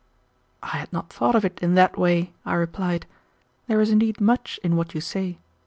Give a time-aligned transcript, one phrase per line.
[0.63, 3.05] "I had not thought of it in that way," I replied.
[3.67, 5.37] "There is indeed much in what you say.